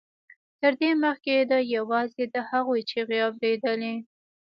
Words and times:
تر 0.59 0.71
دې 0.79 0.91
مخکې 1.03 1.35
ده 1.49 1.57
یوازې 1.75 2.23
د 2.33 2.35
هغوی 2.49 2.81
چیغې 2.89 3.19
اورېدلې 3.27 3.95